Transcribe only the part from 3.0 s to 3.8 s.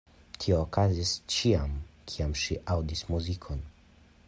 muzikon.